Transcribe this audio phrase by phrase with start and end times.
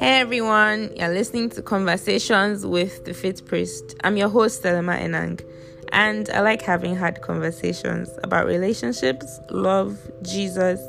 [0.00, 3.96] Hey everyone, you're listening to Conversations with the Fit Priest.
[4.02, 5.44] I'm your host, Selema Enang,
[5.92, 10.80] and I like having hard conversations about relationships, love, Jesus,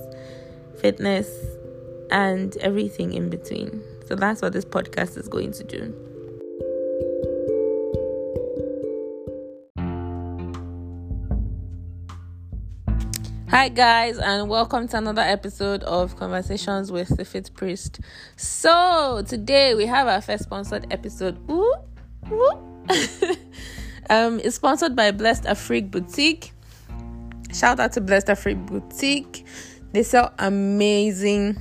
[0.79, 1.27] fitness,
[2.09, 3.84] and everything in between.
[4.05, 6.10] So that's what this podcast is going to do.
[13.52, 17.99] Hi, guys, and welcome to another episode of Conversations with the Fit Priest.
[18.38, 21.38] So, today we have our first sponsored episode.
[21.52, 21.75] Ooh,
[22.31, 22.52] ooh.
[24.09, 26.53] um, it's sponsored by Blessed Afrique Boutique.
[27.53, 29.45] Shout out to Blessed Afrique Boutique.
[29.91, 31.59] They sell amazing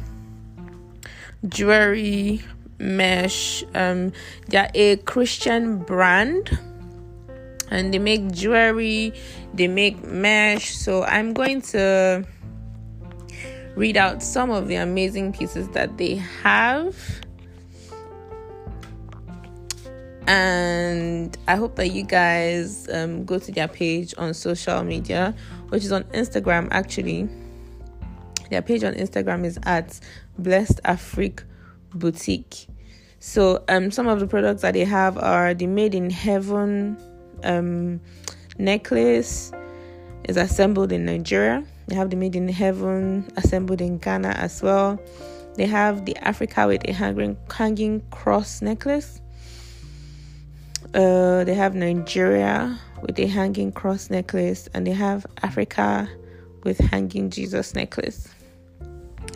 [1.48, 2.40] jewelry,
[2.78, 3.64] mesh.
[3.74, 4.12] Um,
[4.46, 6.56] they're a Christian brand
[7.70, 9.14] and they make jewelry,
[9.54, 10.74] they make mesh.
[10.74, 12.26] So I'm going to
[13.76, 16.96] read out some of the amazing pieces that they have.
[20.26, 25.34] And I hope that you guys um, go to their page on social media,
[25.70, 27.28] which is on Instagram actually.
[28.50, 29.98] Their page on Instagram is at
[30.38, 31.42] Blessed Afrique
[31.94, 32.66] Boutique.
[33.20, 36.96] So um, some of the products that they have are the Made in Heaven
[37.44, 38.00] um,
[38.58, 39.52] necklace
[40.24, 41.64] is assembled in Nigeria.
[41.88, 45.00] They have the Made in Heaven assembled in Ghana as well.
[45.56, 49.20] They have the Africa with a hanging, hanging cross necklace.
[50.94, 56.08] Uh, they have Nigeria with a hanging cross necklace, and they have Africa
[56.64, 58.28] with hanging Jesus necklace,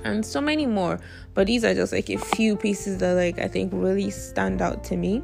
[0.05, 1.01] and so many more.
[1.35, 4.85] But these are just like a few pieces that like I think really stand out
[4.85, 5.23] to me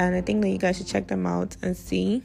[0.00, 2.22] and I think that you guys should check them out and see.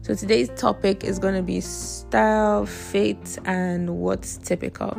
[0.00, 4.98] So today's topic is going to be style, faith, and what's typical.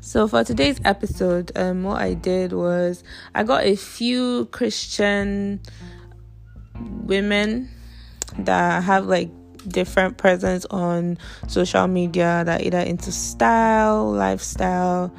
[0.00, 3.04] So for today's episode, um, what I did was
[3.34, 5.60] I got a few Christian
[6.80, 7.68] women
[8.38, 9.28] that have like
[9.68, 11.18] different presence on
[11.48, 15.12] social media that either into style, lifestyle,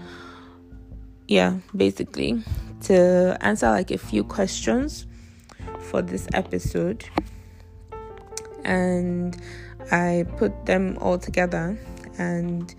[1.27, 2.43] yeah, basically
[2.81, 5.07] to answer like a few questions
[5.79, 7.05] for this episode.
[8.63, 9.37] And
[9.91, 11.77] I put them all together
[12.17, 12.73] and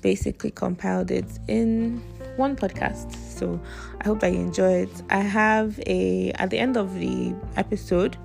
[0.00, 2.02] basically compiled it in
[2.36, 3.14] one podcast.
[3.14, 3.60] So
[4.00, 5.02] I hope that you enjoy it.
[5.10, 8.16] I have a at the end of the episode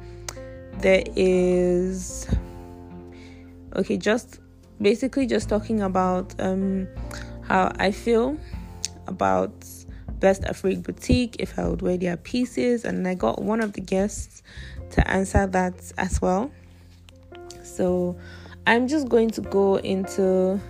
[0.79, 2.27] there is
[3.75, 4.39] okay just
[4.81, 6.87] basically just talking about um
[7.43, 8.37] how i feel
[9.07, 9.53] about
[10.23, 13.81] Blessed Afrique Boutique if I would wear their pieces, and I got one of the
[13.81, 14.41] guests
[14.91, 16.49] to answer that as well.
[17.61, 18.17] So
[18.65, 20.61] I'm just going to go into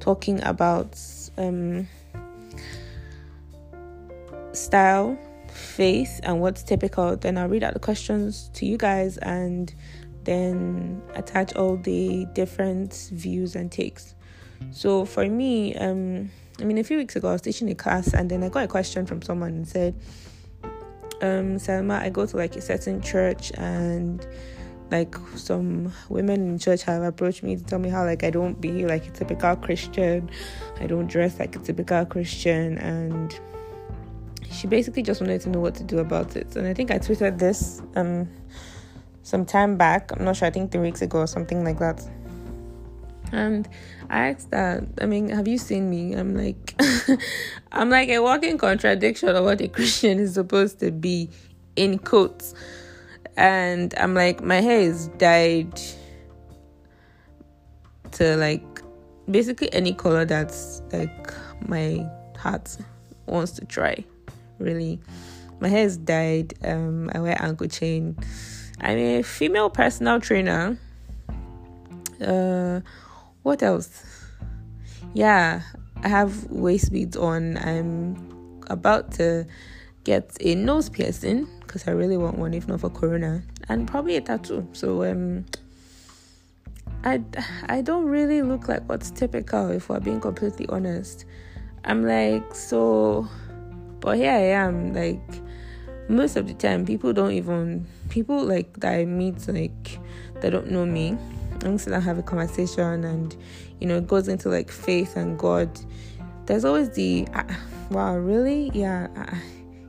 [0.00, 1.00] talking about
[1.38, 1.88] um,
[4.52, 5.16] style
[5.74, 9.74] faith and what's typical, then I'll read out the questions to you guys and
[10.22, 14.14] then attach all the different views and takes.
[14.70, 16.30] So for me, um,
[16.60, 18.64] I mean, a few weeks ago I was teaching a class and then I got
[18.64, 19.94] a question from someone and said,
[21.20, 24.26] um, Selma, I go to like a certain church and
[24.92, 28.60] like some women in church have approached me to tell me how like I don't
[28.60, 30.30] behave like a typical Christian,
[30.78, 33.38] I don't dress like a typical Christian and
[34.54, 36.56] she basically just wanted to know what to do about it.
[36.56, 38.28] And I think I tweeted this um
[39.22, 40.10] some time back.
[40.12, 40.48] I'm not sure.
[40.48, 42.06] I think three weeks ago or something like that.
[43.32, 43.68] And
[44.10, 44.84] I asked that.
[45.00, 46.12] I mean, have you seen me?
[46.14, 46.80] I'm like,
[47.72, 51.30] I'm like a walking contradiction of what a Christian is supposed to be,
[51.74, 52.54] in quotes.
[53.36, 55.80] And I'm like, my hair is dyed
[58.12, 58.62] to like
[59.28, 61.32] basically any color that's like
[61.66, 62.76] my heart
[63.26, 64.04] wants to try
[64.64, 65.00] really.
[65.60, 66.54] My hair is dyed.
[66.64, 68.16] Um, I wear ankle chain.
[68.80, 70.78] I'm a female personal trainer.
[72.20, 72.80] Uh,
[73.42, 74.04] what else?
[75.12, 75.62] Yeah,
[76.02, 77.56] I have waist beads on.
[77.58, 79.46] I'm about to
[80.02, 84.16] get a nose piercing because I really want one, if not for Corona, and probably
[84.16, 84.66] a tattoo.
[84.72, 85.44] So um,
[87.04, 87.22] I
[87.66, 91.24] I don't really look like what's typical if we're being completely honest.
[91.84, 93.28] I'm like so
[94.04, 95.22] but here I am, like
[96.10, 99.98] most of the time people don't even people like that I meet like
[100.42, 101.16] they don't know me.
[101.64, 103.34] I'm still have a conversation and
[103.80, 105.70] you know it goes into like faith and God.
[106.44, 107.44] There's always the uh,
[107.90, 108.70] wow, really?
[108.74, 109.36] Yeah, uh,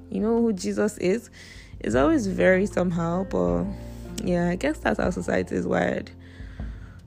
[0.09, 1.29] you know who Jesus is.
[1.81, 3.65] It's always very somehow, but
[4.23, 6.09] yeah, I guess that's how society is wired.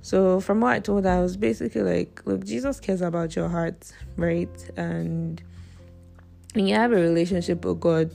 [0.02, 3.48] So from what I told her, I was basically like, look, Jesus cares about your
[3.48, 4.70] heart, right?
[4.76, 5.42] And
[6.54, 8.10] when you have a relationship with God,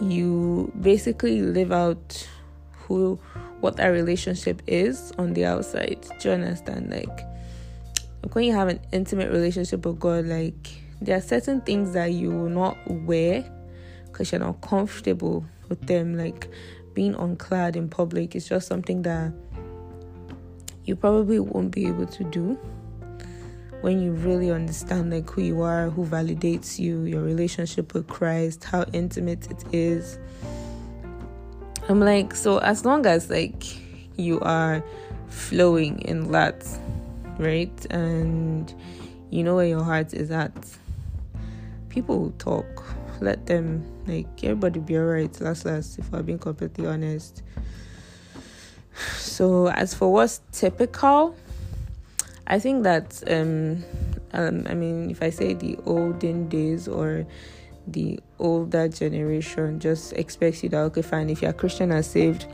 [0.00, 2.28] you basically live out
[2.72, 3.18] who
[3.60, 6.06] what that relationship is on the outside.
[6.20, 6.90] Do you understand?
[6.90, 7.26] Like
[8.32, 10.68] when you have an intimate relationship with God, like
[11.00, 13.44] there are certain things that you will not wear
[14.06, 16.16] because you're not comfortable with them.
[16.16, 16.48] Like
[16.94, 19.32] being unclad in public is just something that
[20.84, 22.58] you probably won't be able to do
[23.80, 28.64] when you really understand like who you are, who validates you, your relationship with Christ,
[28.64, 30.18] how intimate it is.
[31.88, 33.64] I'm like, so as long as like
[34.16, 34.82] you are
[35.28, 36.66] flowing in that,
[37.38, 37.86] right?
[37.90, 38.72] And
[39.30, 40.52] you know where your heart is at.
[41.88, 42.84] People will talk.
[43.20, 47.42] Let them like everybody be alright, last last, if I'm being completely honest.
[49.16, 51.36] So as for what's typical,
[52.46, 53.84] I think that um,
[54.32, 57.26] um I mean if I say the olden days or
[57.86, 62.46] the older generation just expects you that okay fine if you're Christian and saved,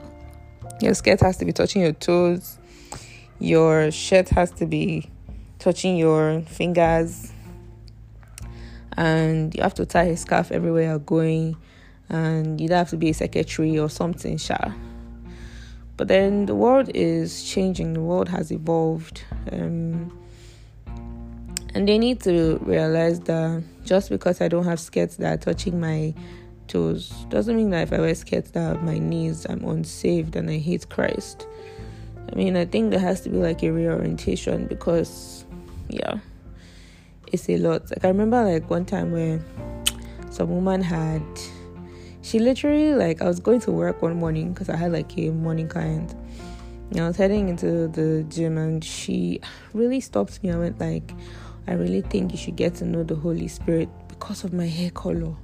[0.80, 2.58] your skirt has to be touching your toes,
[3.38, 5.10] your shirt has to be
[5.58, 7.32] touching your fingers,
[8.96, 11.56] and you have to tie a scarf everywhere you're going,
[12.08, 14.74] and you don't have to be a secretary or something, sure.
[15.96, 19.24] But then the world is changing, the world has evolved.
[19.50, 20.16] Um,
[21.74, 25.80] and they need to realize that just because I don't have skirts that are touching
[25.80, 26.14] my
[26.68, 30.50] toes doesn't mean that if I wear skirts that have my knees, I'm unsaved and
[30.50, 31.46] I hate Christ.
[32.30, 35.44] I mean, I think there has to be like a reorientation because,
[35.88, 36.18] yeah,
[37.32, 37.90] it's a lot.
[37.90, 39.40] Like, I remember like one time where
[40.30, 41.22] some woman had
[42.22, 45.30] she literally like I was going to work one morning because I had like a
[45.30, 46.14] morning client.
[47.00, 49.40] I was heading into the gym and she
[49.72, 50.50] really stopped me.
[50.50, 51.12] I went like,
[51.66, 54.90] I really think you should get to know the Holy Spirit because of my hair
[54.90, 55.34] color.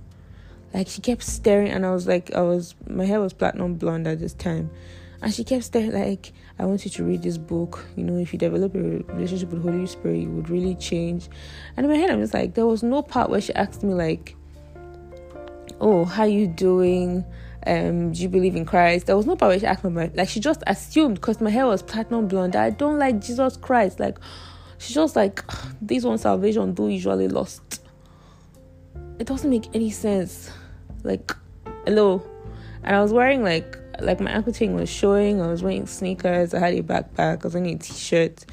[0.74, 4.06] Like she kept staring and I was like I was my hair was platinum blonde
[4.06, 4.70] at this time.
[5.20, 7.84] And she kept staring like, I want you to read this book.
[7.96, 11.28] You know, if you develop a relationship with Holy Spirit, you would really change.
[11.76, 13.94] And in my head, I'm just like, there was no part where she asked me
[13.94, 14.36] like,
[15.80, 17.24] oh, how you doing?
[17.66, 19.06] Um, do you believe in Christ?
[19.06, 21.82] There was no where she asked me like she just assumed because my hair was
[21.82, 24.00] platinum blonde I don't like Jesus Christ.
[24.00, 24.18] Like
[24.78, 25.42] she's just like
[25.82, 27.82] this one salvation do usually lost.
[29.18, 30.50] It doesn't make any sense.
[31.02, 31.32] Like
[31.84, 32.22] hello.
[32.84, 36.54] And I was wearing like like my ankle chain was showing, I was wearing sneakers,
[36.54, 38.46] I had a backpack, I was wearing a t shirt,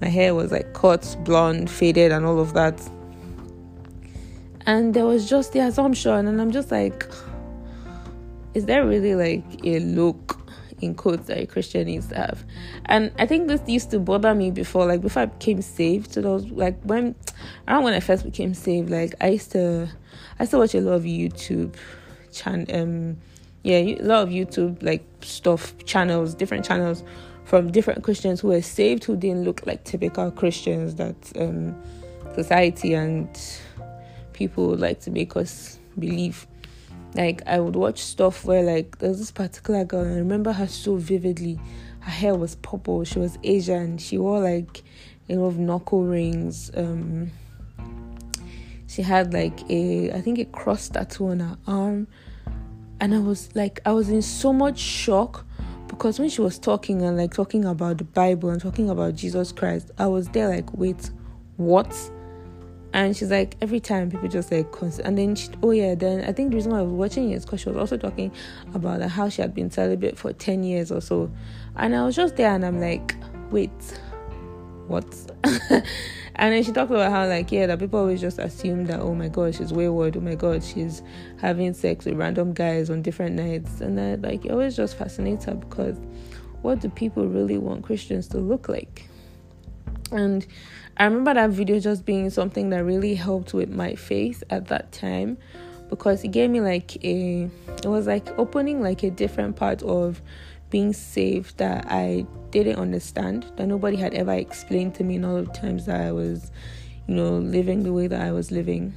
[0.00, 2.80] my hair was like cut, blonde, faded and all of that
[4.68, 7.06] and there was just the assumption and i'm just like
[8.58, 10.36] is there really like a look
[10.80, 12.44] in quotes that a christian needs to have
[12.86, 16.20] and i think this used to bother me before like before i became saved so
[16.20, 17.14] was like when
[17.66, 19.88] around when i first became saved like i used to
[20.38, 21.74] i used to watch a lot of youtube
[22.32, 23.16] chan um
[23.62, 27.02] yeah a lot of youtube like stuff channels different channels
[27.44, 31.74] from different christians who were saved who didn't look like typical christians that um
[32.34, 33.28] society and
[34.32, 36.46] people like to make us believe.
[37.14, 40.66] Like I would watch stuff where like there's this particular girl and I remember her
[40.66, 41.58] so vividly.
[42.00, 44.82] Her hair was purple, she was Asian, she wore like
[45.28, 46.70] a lot of knuckle rings.
[46.74, 47.30] Um
[48.86, 52.08] she had like a I think a cross tattoo on her arm.
[53.00, 55.46] And I was like I was in so much shock
[55.88, 59.52] because when she was talking and like talking about the Bible and talking about Jesus
[59.52, 61.10] Christ, I was there like, wait,
[61.56, 61.92] what?
[62.92, 64.66] And she's like every time people just like
[65.04, 67.34] and then she, oh yeah then i think the reason why i was watching it
[67.34, 68.32] is because she was also talking
[68.74, 71.30] about like, how she had been celibate for 10 years or so.
[71.76, 73.14] And i was just there and i'm like
[73.50, 73.70] wait
[74.86, 75.04] what?
[76.38, 79.12] And then she talked about how like yeah that people always just assume that oh
[79.12, 80.16] my god she's wayward.
[80.16, 81.02] Oh my god she's
[81.40, 83.80] having sex with random guys on different nights.
[83.80, 85.98] And that like it always just fascinates her because
[86.62, 89.08] what do people really want christians to look like?
[90.12, 90.46] And
[90.98, 94.90] I remember that video just being something that really helped with my faith at that
[94.90, 95.38] time
[95.88, 100.20] because it gave me like a it was like opening like a different part of
[100.70, 105.40] being saved that I didn't understand that nobody had ever explained to me in all
[105.42, 106.50] the times that I was
[107.06, 108.92] you know living the way that I was living.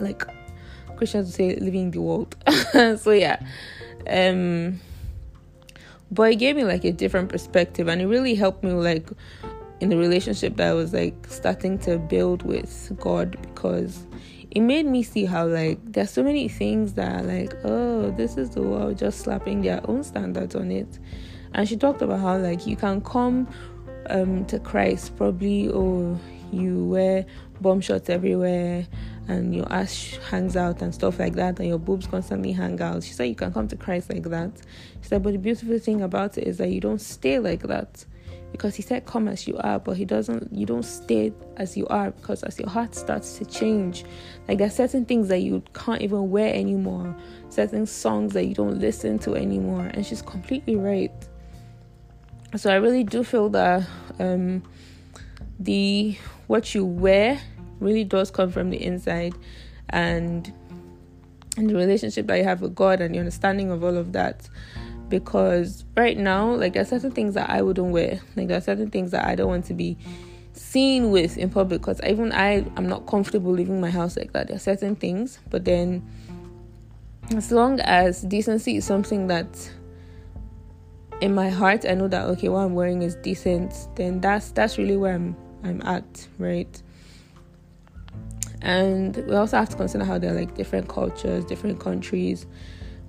[0.00, 0.24] Like
[0.96, 2.36] Christians would say living the world.
[2.98, 3.38] So yeah.
[4.08, 4.80] Um
[6.10, 9.08] but it gave me like a different perspective and it really helped me like
[9.80, 14.06] in the relationship that I was like starting to build with God because
[14.50, 18.38] it made me see how like there's so many things that are like oh this
[18.38, 20.98] is the world just slapping their own standards on it.
[21.52, 23.48] And she talked about how like you can come
[24.08, 26.18] um, to christ probably or
[26.52, 27.26] you wear
[27.60, 28.86] bomb shots everywhere
[29.28, 33.02] and your ass hangs out and stuff like that and your boobs constantly hang out.
[33.02, 34.52] She said you can come to christ like that.
[35.02, 38.06] She said but the beautiful thing about it is that you don't stay like that
[38.56, 41.86] because he said come as you are but he doesn't you don't stay as you
[41.88, 44.04] are because as your heart starts to change
[44.48, 47.14] like there are certain things that you can't even wear anymore
[47.50, 51.12] certain songs that you don't listen to anymore and she's completely right
[52.56, 53.86] so i really do feel that
[54.20, 54.62] um
[55.60, 57.38] the what you wear
[57.80, 59.34] really does come from the inside
[59.90, 60.52] and
[61.58, 64.48] and the relationship that you have with god and the understanding of all of that
[65.08, 68.20] because right now, like there are certain things that I wouldn't wear.
[68.34, 69.96] Like there are certain things that I don't want to be
[70.52, 74.48] seen with in public because even I I'm not comfortable leaving my house like that.
[74.48, 76.04] There are certain things, but then
[77.34, 79.70] as long as decency is something that
[81.20, 84.78] in my heart I know that okay what I'm wearing is decent, then that's that's
[84.78, 86.82] really where I'm I'm at, right?
[88.62, 92.46] And we also have to consider how there are like different cultures, different countries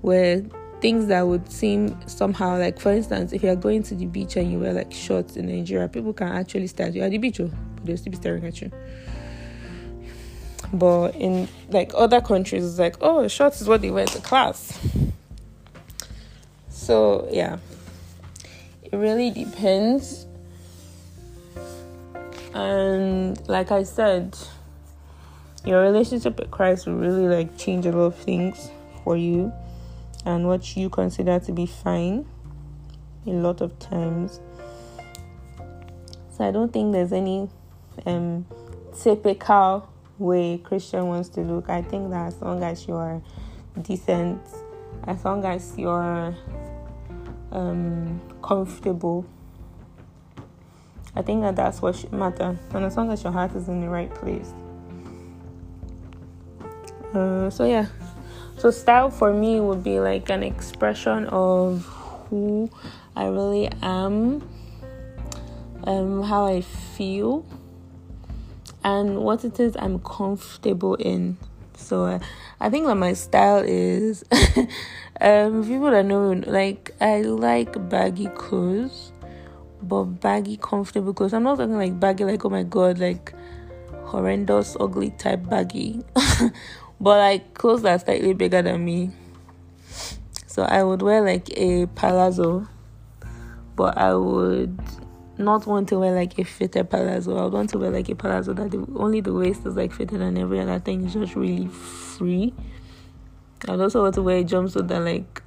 [0.01, 0.44] where
[0.81, 4.51] things that would seem somehow like for instance if you're going to the beach and
[4.51, 7.39] you wear like shorts in nigeria people can actually stare at you at the beach
[7.39, 8.72] oh, but they'll still be staring at you.
[10.74, 14.77] But in like other countries it's like oh shorts is what they wear to class.
[16.69, 17.57] So yeah.
[18.84, 20.25] It really depends.
[22.53, 24.38] And like i said
[25.65, 28.72] your relationship with christ will really like change a lot of things
[29.03, 29.51] for you
[30.27, 32.27] and what you consider to be fine
[33.25, 34.41] a lot of times.
[36.29, 37.50] So I don't think there's any
[38.05, 38.46] um,
[39.01, 41.69] typical way Christian wants to look.
[41.69, 43.22] I think that as long as you're
[43.81, 44.41] decent,
[45.05, 46.36] as long as you're
[47.53, 49.25] um, comfortable,
[51.15, 52.60] I think that that's what should matter.
[52.74, 54.53] And as long as your heart is in the right place.
[57.13, 57.88] Uh, so yeah,
[58.58, 61.86] so, style for me would be like an expression of
[62.30, 62.72] who
[63.16, 64.42] I really am,
[65.84, 67.46] um, how I feel,
[68.84, 71.38] and what it is I'm comfortable in.
[71.76, 72.20] So, uh,
[72.60, 74.26] I think that my style is
[75.22, 79.12] um, people that know like I like baggy clothes,
[79.84, 81.34] but baggy, comfortable clothes.
[81.36, 83.36] I'm not talking like baggy, like oh my god, like
[84.06, 86.04] horrendous, ugly type baggy.
[87.00, 89.12] but like clothes that are slightly bigger than me.
[90.48, 92.68] So I would wear like a palazzo,
[93.75, 94.80] but I would
[95.38, 97.38] not want to wear like a fitted palazzo.
[97.38, 99.94] I would want to wear like a palazzo that the, only the waist is like
[99.94, 102.54] fitted and every other thing is just really free.
[103.68, 105.44] I'd also want to wear a jumpsuit that like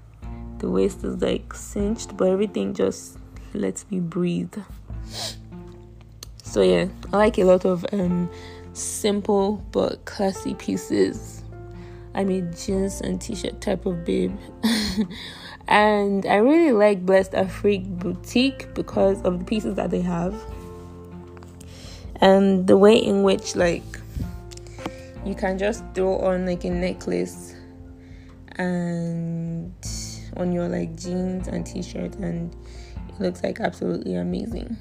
[0.59, 3.19] the waist is like cinched, but everything just
[3.53, 4.55] lets me breathe.
[6.45, 8.31] So yeah, I like a lot of um
[8.73, 11.40] simple but classy pieces
[12.15, 14.37] I'm a jeans and t-shirt type of babe.
[15.69, 20.35] and I really like Blessed Afrique Boutique because of the pieces that they have.
[22.17, 23.83] And the way in which like
[25.25, 27.55] you can just throw on like a necklace
[28.57, 29.73] and
[30.37, 32.55] on your like jeans and t-shirt and
[33.09, 34.77] it looks like absolutely amazing.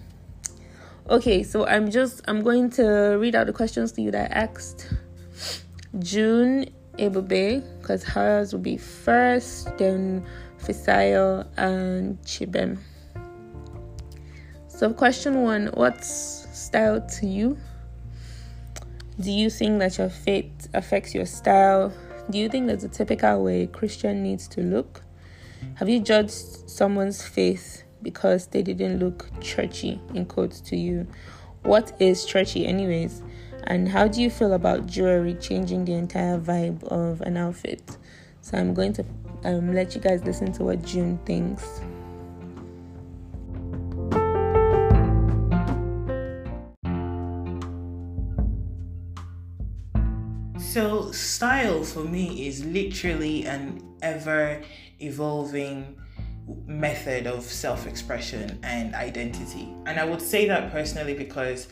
[1.09, 4.41] Okay, so I'm just I'm going to read out the questions to you that I
[4.41, 4.93] asked.
[5.97, 6.65] June
[6.99, 10.25] Ebube because hers will be first, then
[10.59, 12.77] Fisayo and Chibem.
[14.67, 17.57] So, question one What's style to you?
[19.19, 21.91] Do you think that your faith affects your style?
[22.29, 25.01] Do you think there's a typical way a Christian needs to look?
[25.75, 31.07] Have you judged someone's faith because they didn't look churchy, in quotes, to you?
[31.63, 33.21] What is churchy, anyways?
[33.65, 37.97] And how do you feel about jewelry changing the entire vibe of an outfit?
[38.41, 39.05] So I'm going to
[39.43, 41.81] um, let you guys listen to what June thinks.
[50.57, 54.61] So, style for me is literally an ever
[54.99, 55.95] evolving
[56.67, 59.73] method of self expression and identity.
[59.85, 61.67] And I would say that personally because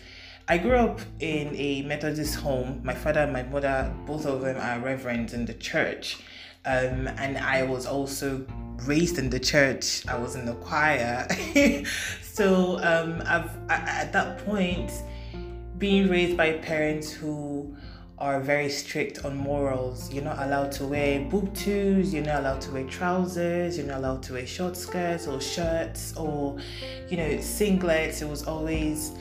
[0.50, 2.80] I grew up in a Methodist home.
[2.82, 6.20] My father and my mother, both of them are reverends in the church.
[6.66, 8.46] Um, and I was also
[8.84, 10.08] raised in the church.
[10.08, 11.28] I was in the choir.
[12.22, 14.90] so um, I've, I, at that point,
[15.78, 17.76] being raised by parents who
[18.18, 20.14] are very strict on morals.
[20.14, 23.98] You're not allowed to wear boob tubes, you're not allowed to wear trousers, you're not
[23.98, 26.58] allowed to wear short skirts or shirts or,
[27.10, 28.22] you know, singlets.
[28.22, 29.12] It was always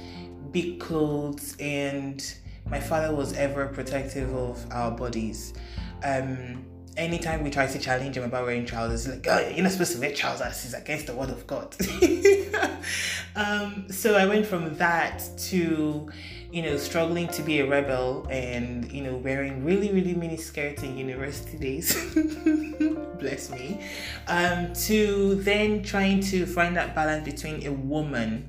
[0.52, 2.34] big clothes, and
[2.68, 5.54] my father was ever protective of our bodies.
[6.02, 6.64] Um,
[6.96, 9.92] anytime we try to challenge him about wearing trousers, he's like, oh, you're not supposed
[9.92, 11.76] to wear trousers, it's against the word of God.
[13.36, 16.10] um, so I went from that to
[16.56, 20.82] you know, struggling to be a rebel and, you know, wearing really, really mini skirts
[20.82, 22.14] in university days,
[23.18, 23.84] bless me,
[24.28, 28.48] um, to then trying to find that balance between a woman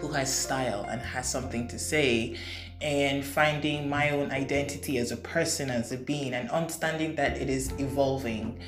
[0.00, 2.36] who has style and has something to say
[2.80, 7.50] and finding my own identity as a person, as a being, and understanding that it
[7.50, 8.58] is evolving.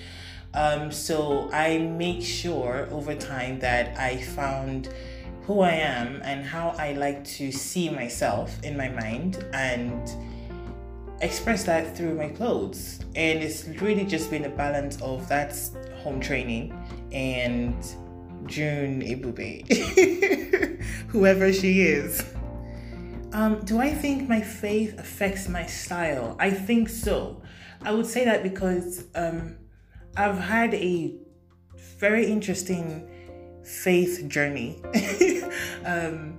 [0.55, 4.93] Um, so I make sure over time that I found
[5.43, 10.11] who I am and how I like to see myself in my mind and
[11.21, 13.01] express that through my clothes.
[13.15, 15.73] And it's really just been a balance of that's
[16.03, 16.73] home training
[17.13, 17.77] and
[18.47, 19.67] June Ebube,
[21.09, 22.25] whoever she is.
[23.33, 26.37] Um, do I think my faith affects my style?
[26.41, 27.43] I think so.
[27.83, 29.57] I would say that because um,
[30.17, 31.15] I've had a
[31.99, 33.09] very interesting
[33.63, 34.83] faith journey
[35.85, 36.37] um,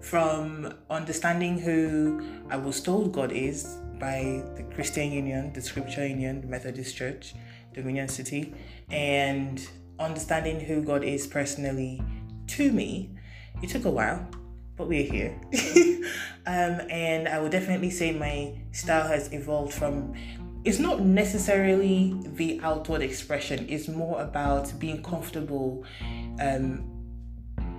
[0.00, 6.42] from understanding who I was told God is by the Christian Union, the Scripture Union,
[6.42, 7.34] the Methodist Church,
[7.72, 8.54] Dominion City,
[8.90, 9.66] and
[9.98, 12.02] understanding who God is personally
[12.48, 13.10] to me.
[13.62, 14.26] It took a while,
[14.76, 15.38] but we're here.
[16.46, 20.14] um, and I would definitely say my style has evolved from
[20.64, 25.84] it's not necessarily the outward expression, it's more about being comfortable
[26.40, 26.90] um,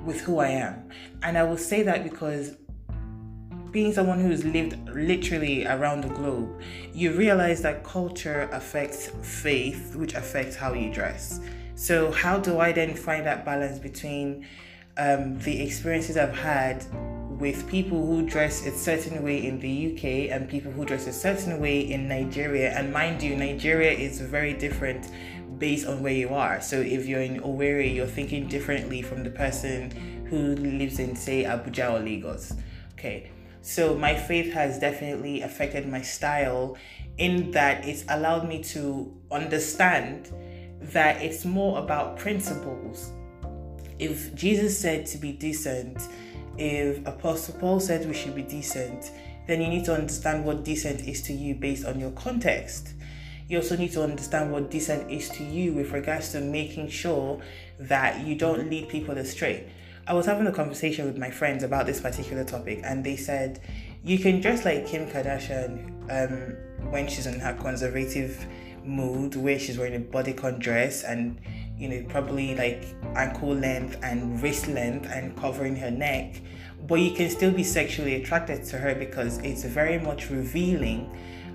[0.06, 0.90] with who I am.
[1.24, 2.56] And I will say that because
[3.72, 6.62] being someone who's lived literally around the globe,
[6.94, 11.42] you realize that culture affects faith, which affects how you dress.
[11.76, 14.48] So, how do I then find that balance between
[14.98, 16.86] um, the experiences I've had
[17.40, 21.14] with people who dress a certain way in the UK and people who dress a
[21.14, 22.72] certain way in Nigeria.
[22.72, 25.10] And mind you, Nigeria is very different
[25.60, 26.62] based on where you are.
[26.62, 31.44] So if you're in Owerri, you're thinking differently from the person who lives in, say,
[31.44, 32.54] Abuja or Lagos.
[32.94, 36.78] Okay, so my faith has definitely affected my style
[37.18, 40.32] in that it's allowed me to understand
[40.82, 43.12] that it's more about principles.
[44.00, 46.08] If Jesus said to be decent,
[46.58, 49.12] if Apostle Paul said we should be decent,
[49.48, 52.94] then you need to understand what decent is to you based on your context.
[53.48, 57.40] You also need to understand what decent is to you with regards to making sure
[57.80, 59.70] that you don't lead people astray.
[60.08, 63.60] I was having a conversation with my friends about this particular topic, and they said
[64.04, 68.46] you can dress like Kim Kardashian um, when she's in her conservative
[68.86, 71.40] mood, where she's wearing a bodycon dress and
[71.78, 76.42] you know, probably like ankle length and wrist length and covering her neck,
[76.88, 81.10] but you can still be sexually attracted to her because it's very much revealing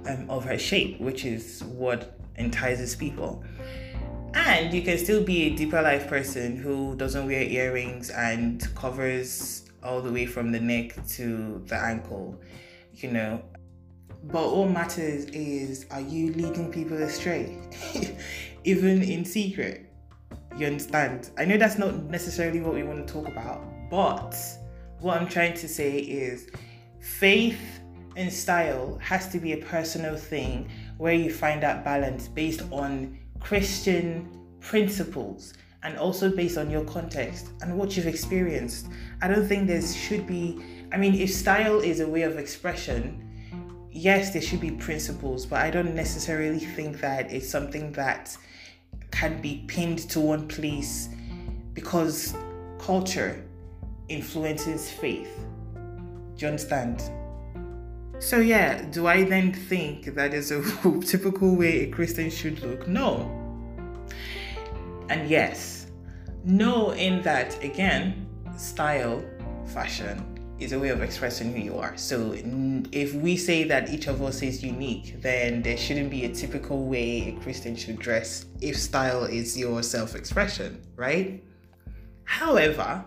[0.06, 3.42] um, of her shape, which is what entices people.
[4.34, 9.64] And you can still be a deeper life person who doesn't wear earrings and covers
[9.82, 12.38] all the way from the neck to the ankle,
[12.96, 13.42] you know.
[14.24, 17.58] But all matters is are you leading people astray,
[18.64, 19.86] even in secret?
[20.56, 21.30] You understand?
[21.38, 24.36] I know that's not necessarily what we want to talk about, but
[25.00, 26.50] what I'm trying to say is
[27.00, 27.80] faith
[28.16, 33.18] and style has to be a personal thing where you find that balance based on
[33.38, 34.28] Christian
[34.60, 38.88] principles and also based on your context and what you've experienced.
[39.22, 43.29] I don't think there should be, I mean, if style is a way of expression,
[43.92, 48.36] yes, there should be principles, but I don't necessarily think that it's something that
[49.10, 51.08] can be pinned to one place
[51.74, 52.34] because
[52.78, 53.44] culture
[54.08, 55.44] influences faith.
[56.36, 57.02] Do you understand?
[58.18, 60.62] So, yeah, do I then think that is a
[61.00, 62.86] typical way a Christian should look?
[62.86, 63.30] No.
[65.08, 65.86] And yes.
[66.44, 68.26] No, in that, again,
[68.56, 69.22] style,
[69.66, 70.29] fashion,
[70.60, 71.96] is a way of expressing who you are.
[71.96, 72.34] So
[72.92, 76.84] if we say that each of us is unique, then there shouldn't be a typical
[76.84, 81.42] way a Christian should dress if style is your self expression, right?
[82.24, 83.04] However,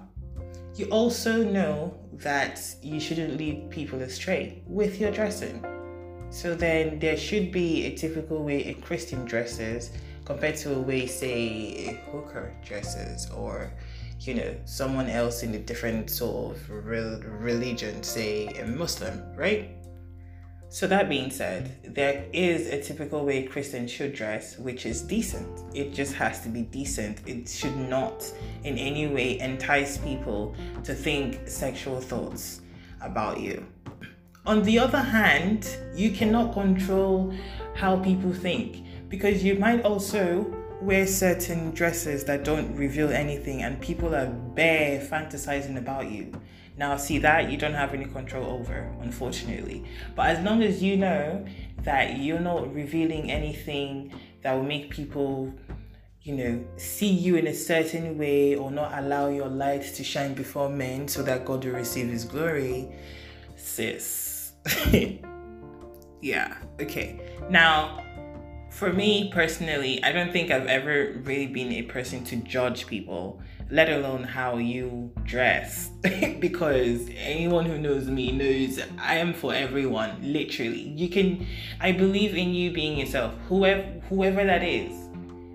[0.75, 5.63] you also know that you shouldn't lead people astray with your dressing.
[6.31, 9.91] So then there should be a typical way a Christian dresses
[10.25, 13.71] compared to a way, say, a hooker dresses or
[14.27, 19.71] you know, someone else in a different sort of re- religion, say a Muslim, right?
[20.69, 25.61] So, that being said, there is a typical way Christians should dress, which is decent.
[25.75, 27.21] It just has to be decent.
[27.27, 28.25] It should not
[28.63, 32.61] in any way entice people to think sexual thoughts
[33.01, 33.63] about you.
[34.47, 37.31] On the other hand, you cannot control
[37.75, 40.43] how people think because you might also
[40.83, 46.31] wear certain dresses that don't reveal anything and people are bare fantasizing about you.
[46.75, 49.83] Now, see that you don't have any control over, unfortunately.
[50.15, 51.45] But as long as you know
[51.83, 55.53] that you're not revealing anything that will make people,
[56.23, 60.33] you know, see you in a certain way or not allow your light to shine
[60.33, 62.91] before men so that God will receive his glory,
[63.55, 64.53] sis.
[66.21, 67.37] yeah, okay.
[67.49, 68.02] Now,
[68.73, 73.39] for me personally, I don't think I've ever really been a person to judge people,
[73.69, 75.89] let alone how you dress.
[76.39, 80.89] because anyone who knows me knows I am for everyone, literally.
[80.89, 81.45] You can
[81.79, 84.91] I believe in you being yourself, whoever whoever that is.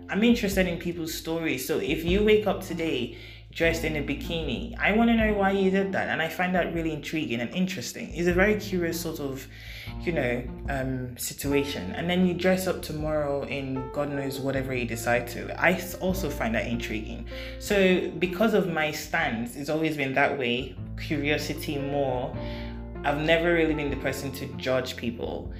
[0.09, 1.66] I'm interested in people's stories.
[1.66, 3.18] So if you wake up today
[3.52, 4.78] dressed in a bikini.
[4.78, 7.50] I want to know why you did that, and I find that really intriguing and
[7.54, 8.12] interesting.
[8.14, 9.46] It's a very curious sort of,
[10.02, 11.92] you know, um, situation.
[11.92, 15.61] And then you dress up tomorrow in God knows whatever you decide to.
[15.61, 17.26] I also find that intriguing.
[17.58, 20.76] So because of my stance, it's always been that way.
[21.00, 22.37] Curiosity more.
[23.04, 25.52] I've never really been the person to judge people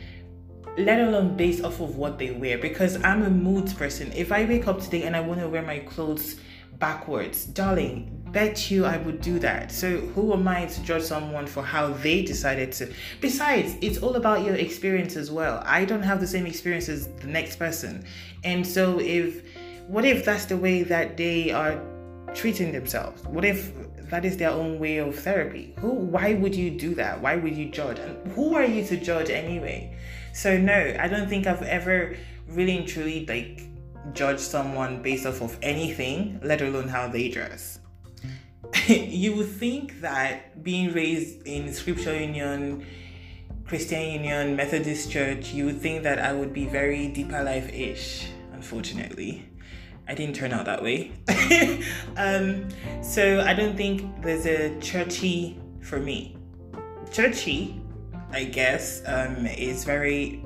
[0.77, 4.12] let alone based off of what they wear because I'm a mood person.
[4.14, 6.37] If I wake up today and I want to wear my clothes
[6.79, 7.45] backwards.
[7.45, 9.73] Darling, bet you I would do that.
[9.73, 12.93] So who am I to judge someone for how they decided to?
[13.21, 15.62] Besides, it's all about your experience as well.
[15.64, 18.05] I don't have the same experience as the next person.
[18.45, 19.43] And so if
[19.87, 21.83] what if that's the way that they are
[22.35, 23.25] treating themselves?
[23.25, 23.73] What if
[24.11, 25.75] that is their own way of therapy?
[25.79, 27.21] Who why would you do that?
[27.21, 27.99] Why would you judge?
[27.99, 29.97] And who are you to judge anyway?
[30.33, 32.17] So no, I don't think I've ever
[32.49, 33.62] really and truly like
[34.12, 37.81] judge someone based off of anything, let alone how they dress.
[38.87, 42.87] you would think that being raised in Scripture Union,
[43.64, 48.29] Christian Union, Methodist Church, you would think that I would be very deeper life ish,
[48.53, 49.44] unfortunately.
[50.07, 51.12] I didn't turn out that way.
[52.16, 52.68] um,
[53.03, 56.37] so I don't think there's a churchy for me.
[57.12, 57.81] Churchy,
[58.31, 60.44] I guess, um, is very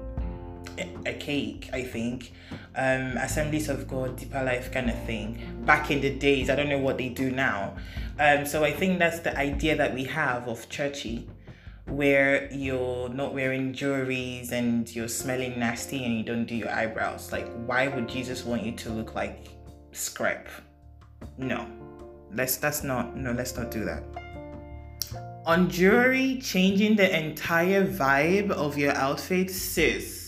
[1.07, 2.33] archaic, I think
[2.75, 6.49] um, Assemblies of God, Deeper Life kind of thing back in the days.
[6.51, 7.77] I don't know what they do now.
[8.19, 11.29] Um, so I think that's the idea that we have of churchy,
[11.87, 17.33] where you're not wearing jewelries and you're smelling nasty and you don't do your eyebrows.
[17.33, 19.49] Like, why would Jesus want you to look like
[19.93, 20.49] scrap?
[21.39, 21.67] No,
[22.33, 24.05] let's that's not no, let's not do that.
[25.45, 30.22] On jewelry, changing the entire vibe of your outfit, sis.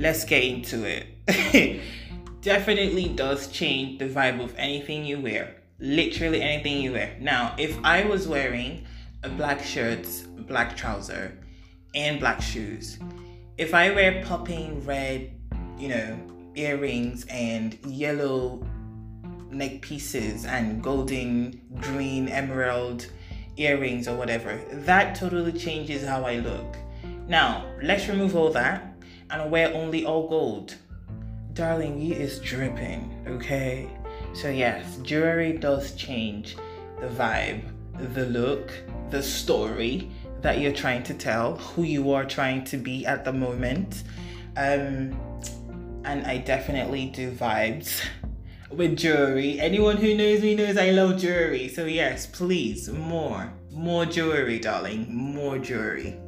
[0.00, 1.82] Let's get into it.
[2.40, 5.56] definitely does change the vibe of anything you wear.
[5.78, 7.18] Literally anything you wear.
[7.20, 8.86] Now, if I was wearing
[9.24, 10.08] a black shirt,
[10.48, 11.36] black trouser,
[11.94, 12.98] and black shoes,
[13.58, 15.32] if I wear popping red,
[15.76, 16.18] you know,
[16.54, 18.66] earrings and yellow
[19.50, 23.06] neck pieces and golden, green, emerald
[23.58, 26.74] earrings or whatever, that totally changes how I look.
[27.28, 28.89] Now, let's remove all that
[29.30, 30.74] and wear only all gold
[31.54, 33.88] darling, you is dripping, okay?
[34.32, 36.56] So, yes, jewelry does change
[37.00, 37.62] the vibe,
[38.14, 38.72] the look,
[39.10, 43.32] the story that you're trying to tell, who you are trying to be at the
[43.32, 44.04] moment.
[44.56, 45.14] Um,
[46.04, 48.00] and I definitely do vibes
[48.70, 49.60] with jewelry.
[49.60, 51.68] Anyone who knows me knows I love jewelry.
[51.68, 56.18] So, yes, please, more, more jewelry, darling, more jewelry.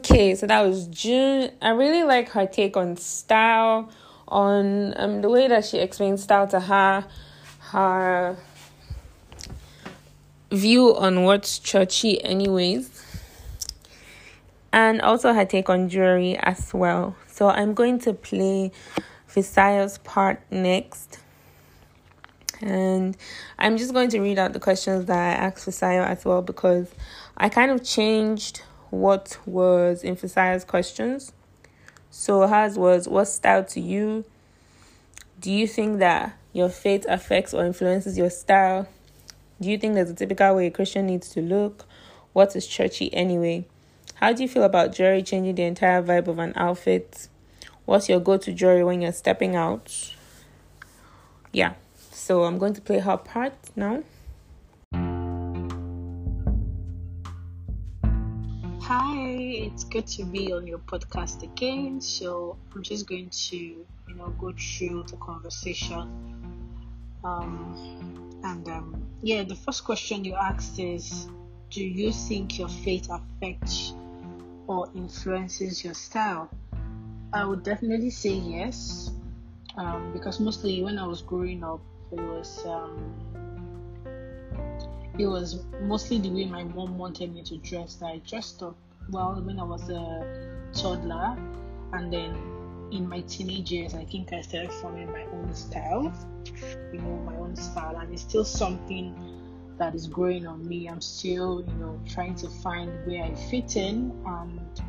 [0.00, 1.50] Okay, so that was June.
[1.60, 3.90] I really like her take on style,
[4.28, 7.04] on um, the way that she explains style to her,
[7.58, 8.38] her
[10.50, 13.04] view on what's churchy, anyways,
[14.72, 17.14] and also her take on jewelry as well.
[17.26, 18.72] So I'm going to play
[19.28, 21.18] Fisayo's part next.
[22.62, 23.18] And
[23.58, 26.90] I'm just going to read out the questions that I asked Fisayo as well because
[27.36, 31.32] I kind of changed what was emphasized questions.
[32.10, 34.24] So hers was what style to you?
[35.40, 38.88] Do you think that your faith affects or influences your style?
[39.60, 41.84] Do you think there's a typical way a Christian needs to look?
[42.32, 43.66] What is churchy anyway?
[44.16, 47.28] How do you feel about jewelry changing the entire vibe of an outfit?
[47.86, 50.14] What's your go to jewelry when you're stepping out?
[51.52, 51.74] Yeah,
[52.12, 54.02] so I'm going to play her part now.
[58.92, 62.00] Hi, it's good to be on your podcast again.
[62.00, 66.10] So I'm just going to, you know, go through the conversation.
[67.22, 71.28] Um, and um, yeah, the first question you asked is,
[71.70, 73.94] do you think your faith affects
[74.66, 76.50] or influences your style?
[77.32, 79.12] I would definitely say yes,
[79.76, 83.14] um, because mostly when I was growing up, it was um,
[85.20, 88.02] it was mostly the way my mom wanted me to dress.
[88.02, 88.76] I dressed up
[89.10, 91.36] well when I was a toddler
[91.92, 92.34] and then
[92.92, 96.12] in my teenage years I think I started forming my own style
[96.92, 97.96] you know my own style.
[97.96, 99.14] And it's still something
[99.78, 100.88] that is growing on me.
[100.88, 104.82] I'm still you know trying to find where I fit in and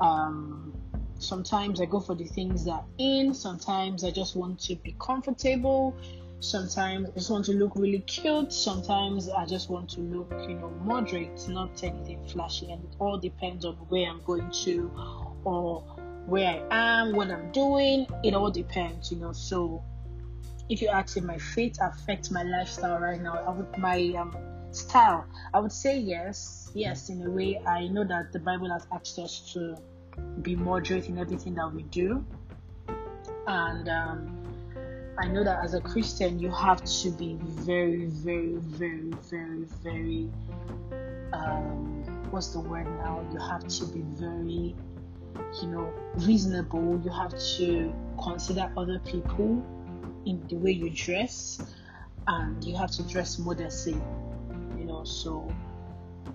[0.00, 0.72] um,
[1.18, 5.94] sometimes I go for the things that in sometimes I just want to be comfortable
[6.40, 8.52] Sometimes I just want to look really cute.
[8.52, 12.70] Sometimes I just want to look, you know, moderate, not anything flashy.
[12.72, 14.90] And it all depends on where I'm going to
[15.44, 15.82] or
[16.26, 18.06] where I am, what I'm doing.
[18.24, 19.32] It all depends, you know.
[19.32, 19.84] So
[20.70, 24.34] if you ask if my faith affects my lifestyle right now, I would my um,
[24.70, 26.70] style, I would say yes.
[26.72, 29.76] Yes, in a way, I know that the Bible has asked us to
[30.40, 32.24] be moderate in everything that we do.
[33.46, 34.39] And um,
[35.20, 40.30] I know that as a Christian, you have to be very, very, very, very, very.
[41.34, 43.22] Um, what's the word now?
[43.30, 44.74] You have to be very,
[45.60, 47.02] you know, reasonable.
[47.04, 49.62] You have to consider other people
[50.24, 51.60] in the way you dress,
[52.26, 54.00] and you have to dress modestly.
[54.78, 55.52] You know, so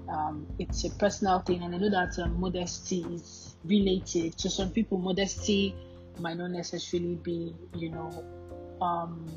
[0.09, 4.69] um, it's a personal thing, and I know that um, modesty is related to some
[4.69, 4.99] people.
[4.99, 5.75] Modesty
[6.19, 8.23] might not necessarily be, you know,
[8.81, 9.29] um,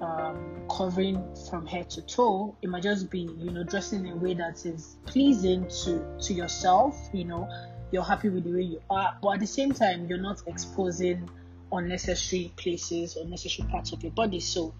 [0.00, 2.56] um, covering from head to toe.
[2.62, 6.34] It might just be, you know, dressing in a way that is pleasing to to
[6.34, 6.96] yourself.
[7.12, 7.48] You know,
[7.90, 11.28] you're happy with the way you are, but at the same time, you're not exposing
[11.72, 14.40] unnecessary places, unnecessary parts of your body.
[14.40, 14.74] So,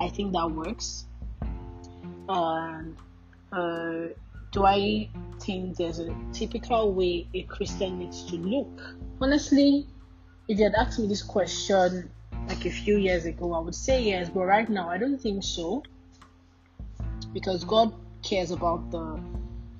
[0.00, 1.04] I think that works.
[2.28, 2.96] And
[3.52, 4.12] uh,
[4.52, 5.08] do I
[5.40, 8.96] think there's a typical way a Christian needs to look?
[9.20, 9.86] Honestly,
[10.46, 12.10] if you had asked me this question
[12.48, 15.44] like a few years ago, I would say yes, but right now I don't think
[15.44, 15.82] so.
[17.32, 19.20] Because God cares about the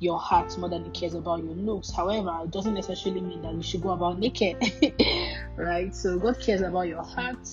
[0.00, 1.90] your heart more than he cares about your looks.
[1.90, 4.56] However, it doesn't necessarily mean that you should go about naked.
[5.56, 5.92] right?
[5.94, 7.48] So God cares about your heart.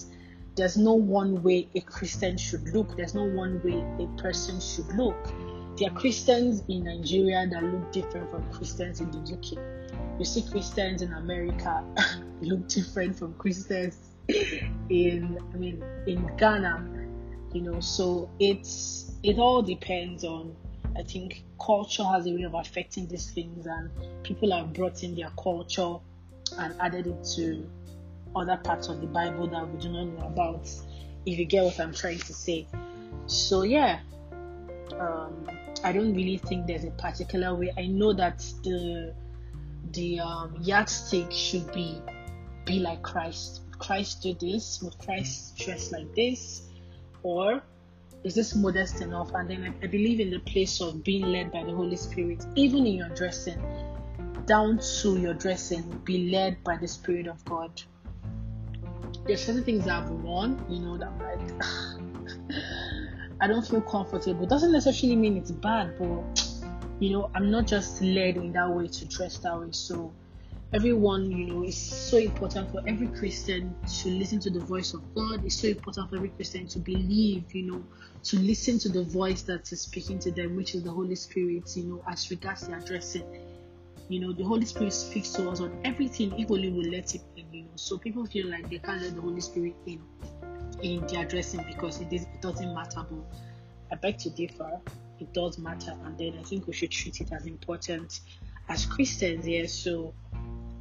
[0.56, 2.96] There's no one way a Christian should look.
[2.96, 5.18] There's no one way a person should look.
[5.78, 9.58] There are Christians in Nigeria that look different from Christians in the UK.
[10.20, 11.84] You see Christians in America
[12.42, 13.98] look different from Christians
[14.90, 17.08] in I mean in Ghana,
[17.54, 17.80] you know.
[17.80, 20.56] So it's it all depends on.
[20.98, 23.90] I think culture has a way of affecting these things, and
[24.24, 25.96] people have brought in their culture
[26.58, 27.70] and added it to
[28.36, 30.70] other parts of the Bible that we do not know about.
[31.26, 32.68] If you get what I'm trying to say,
[33.28, 34.00] so yeah,
[35.00, 35.50] um,
[35.84, 37.74] I don't really think there's a particular way.
[37.78, 39.14] I know that the
[39.92, 42.02] the um, yardstick should be
[42.66, 44.82] be like Christ Christ do this?
[44.82, 46.64] Would Christ dress like this?
[47.24, 47.62] Or
[48.24, 49.32] is this modest enough?
[49.34, 52.46] And then I, I believe in the place of being led by the Holy Spirit,
[52.56, 53.62] even in your dressing,
[54.46, 57.82] down to your dressing, be led by the Spirit of God.
[59.26, 61.64] There's certain things I've worn, you know, that like,
[63.42, 64.46] I don't feel comfortable.
[64.46, 66.44] Doesn't necessarily mean it's bad, but
[67.00, 69.68] you know, I'm not just led in that way to dress that way.
[69.72, 70.14] So
[70.74, 75.14] everyone, you know, it's so important for every Christian to listen to the voice of
[75.16, 75.46] God.
[75.46, 77.84] It's so important for every Christian to believe, you know,
[78.24, 81.76] to listen to the voice that is speaking to them, which is the Holy Spirit,
[81.76, 83.24] you know, as regards the addressing
[84.10, 87.22] You know, the Holy Spirit speaks to us on everything if only we let it
[87.38, 87.70] in, you know.
[87.76, 90.02] So people feel like they can't let the Holy Spirit in
[90.82, 93.04] in their addressing because it, is, it doesn't matter.
[93.10, 93.26] But
[93.92, 94.80] I beg to differ.
[95.20, 98.20] It does matter, and then I think we should treat it as important
[98.68, 99.48] as Christians.
[99.48, 99.66] Yeah.
[99.66, 100.14] So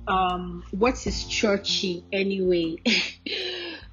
[0.06, 2.76] um what is churchy anyway?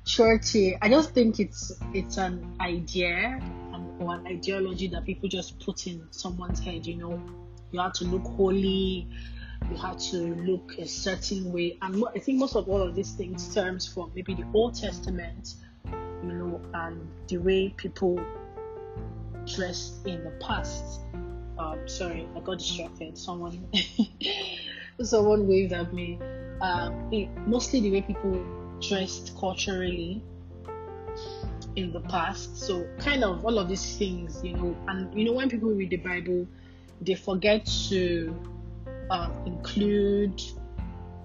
[0.04, 3.40] Churchy i just think it's it's an idea
[3.72, 7.22] um, or an ideology that people just put in someone's head you know?
[7.72, 9.08] You have to look holy
[9.70, 13.12] you have to look a certain way and i think most of all of these
[13.12, 15.54] things stems from maybe the old testament
[16.24, 18.20] you know and the way people
[19.46, 21.02] dressed in the past.
[21.58, 23.18] Um sorry i got distracted.
[23.18, 23.68] Someone
[25.06, 26.20] someone waved at me.
[26.62, 28.44] Um, it, mostly the way people
[28.80, 30.24] dressed culturally
[31.76, 32.58] in the past.
[32.58, 35.90] So kind of all of these things, you know, and you know when people read
[35.90, 36.48] the Bible,
[37.02, 38.36] they forget to
[39.10, 40.42] um, include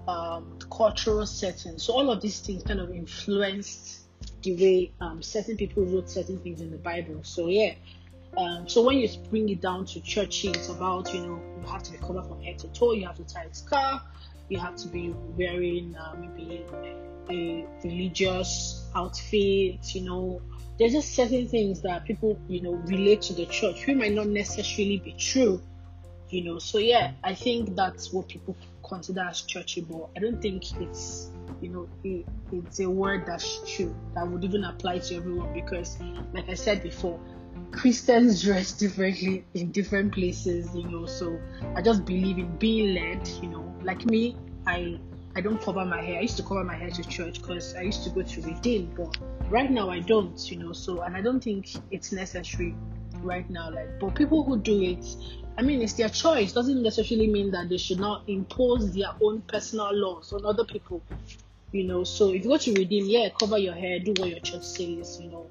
[0.07, 1.83] um, cultural settings.
[1.83, 4.01] So all of these things kind of influenced
[4.41, 7.19] the way um, certain people wrote certain things in the Bible.
[7.23, 7.73] So yeah.
[8.37, 11.81] Um, so when you bring it down to churches, it's about you know you have
[11.83, 12.93] to be covered from head to toe.
[12.93, 14.01] You have to tie a scarf.
[14.49, 16.63] You have to be wearing uh, maybe
[17.29, 19.95] a religious outfit.
[19.95, 20.41] You know,
[20.77, 24.27] there's just certain things that people you know relate to the church, who might not
[24.27, 25.59] necessarily be true.
[26.29, 30.41] You know, so yeah, I think that's what people consider as churchy, but I don't
[30.41, 35.15] think it's you know it, it's a word that's true that would even apply to
[35.15, 35.97] everyone because
[36.33, 37.19] like I said before,
[37.71, 41.05] Christians dress differently in different places, you know.
[41.05, 41.39] So
[41.75, 43.75] I just believe in being led, you know.
[43.83, 44.99] Like me, I
[45.35, 46.17] I don't cover my hair.
[46.17, 48.91] I used to cover my hair to church because I used to go to Redeem,
[48.97, 49.17] but
[49.49, 50.73] right now I don't, you know.
[50.73, 52.75] So and I don't think it's necessary
[53.21, 53.69] right now.
[53.69, 55.05] Like, but people who do it,
[55.57, 56.53] I mean, it's their choice.
[56.53, 61.01] Doesn't necessarily mean that they should not impose their own personal laws on other people,
[61.71, 62.03] you know.
[62.03, 65.19] So if you go to Redeem, yeah, cover your hair, do what your church says,
[65.21, 65.47] you know.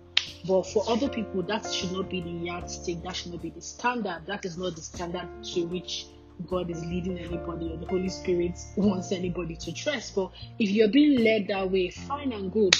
[0.46, 3.02] But for other people, that should not be the yardstick.
[3.02, 4.22] That should not be the standard.
[4.26, 6.06] That is not the standard to which
[6.46, 10.10] God is leading anybody or the Holy Spirit wants anybody to dress.
[10.10, 12.76] But if you're being led that way, fine and good.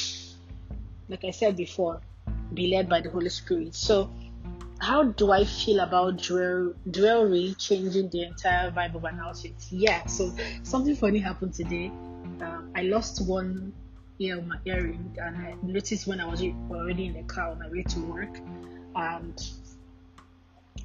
[1.09, 2.01] Like I said before,
[2.53, 3.75] be led by the Holy Spirit.
[3.75, 4.11] So
[4.79, 9.55] how do I feel about jewelry changing the entire vibe of an outfit?
[9.71, 10.33] Yeah, so
[10.63, 11.91] something funny happened today.
[12.41, 13.73] Um, I lost one
[14.19, 17.69] ear my earring, and I noticed when I was already in the car on my
[17.69, 18.39] way to work,
[18.95, 19.51] and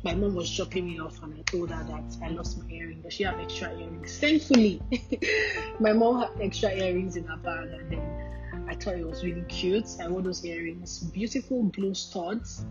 [0.04, 3.02] my mom was dropping me off, and I told her that I lost my earring.
[3.02, 4.20] Does she have extra earrings?
[4.20, 4.82] Thankfully,
[5.80, 9.44] my mom had extra earrings in her bag, and then I thought it was really
[9.44, 9.88] cute.
[10.02, 12.65] I wore those earrings, beautiful blue studs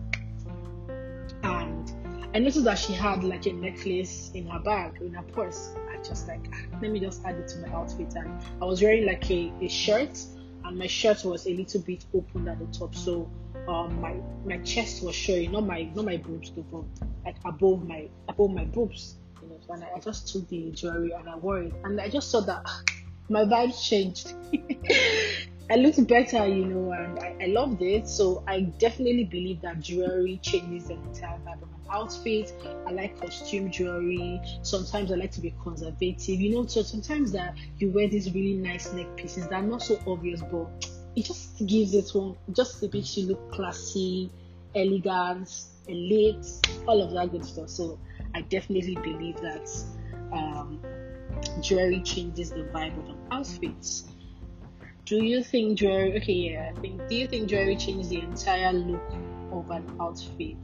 [1.43, 1.93] and
[2.35, 5.71] I noticed that she had like a necklace in her bag, in her purse.
[5.91, 8.15] I just like, ah, let me just add it to my outfit.
[8.15, 10.19] And I was wearing like a, a shirt,
[10.71, 13.29] and my shirt was a little bit open at the top, so
[13.67, 16.65] um, my my chest was showing, not my not my boobs, but
[17.25, 19.17] like above my above my boobs.
[19.43, 22.31] You know, and I, just took the jewelry and I wore it, and I just
[22.31, 22.65] saw that
[23.29, 24.33] my vibe changed.
[25.71, 28.09] I looked better, you know, and I, I loved it.
[28.09, 32.53] So I definitely believe that jewelry changes the entire vibe of outfit.
[32.87, 34.41] I like costume jewelry.
[34.63, 36.67] Sometimes I like to be conservative, you know.
[36.67, 40.43] So sometimes that you wear these really nice neck pieces that are not so obvious,
[40.43, 40.69] but
[41.17, 44.31] it just gives it one, just it makes you look classy,
[44.75, 45.51] elegant,
[45.89, 46.47] elite,
[46.87, 47.69] all of that good stuff.
[47.69, 47.99] So
[48.35, 49.69] I definitely believe that
[50.33, 50.81] um,
[51.61, 54.03] jewelry changes the vibe of an outfit
[55.11, 58.73] do you think jewelry okay yeah i think do you think jewelry changes the entire
[58.73, 59.13] look
[59.53, 60.57] of an outfit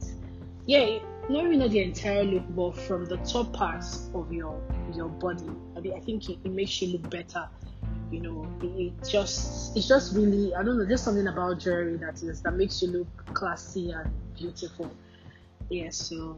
[0.65, 4.61] yeah not even not the entire look but from the top parts of your
[4.93, 7.47] your body i mean i think it, it makes you look better
[8.11, 11.97] you know it, it, just it's just really i don't know there's something about jewelry
[11.97, 14.89] that is that makes you look classy and beautiful
[15.69, 16.37] yeah so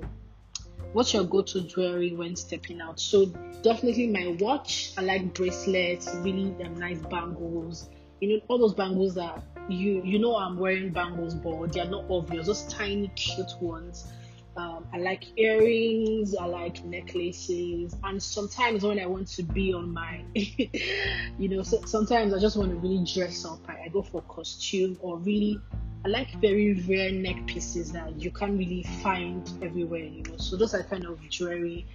[0.93, 3.27] what's your go-to jewelry when stepping out so
[3.61, 7.89] definitely my watch i like bracelets really um, nice bangles
[8.21, 12.05] you know all those bangles that you you know I'm wearing bangles, but they're not
[12.09, 12.47] obvious.
[12.47, 14.11] Those tiny cute ones.
[14.59, 16.35] Um, I like earrings.
[16.35, 21.79] I like necklaces, and sometimes when I want to be on my, you know, so,
[21.85, 23.59] sometimes I just want to really dress up.
[23.69, 25.61] I, I go for costume or really
[26.03, 30.35] I like very rare neck pieces that you can't really find everywhere, you know.
[30.35, 31.85] So those are kind of jewelry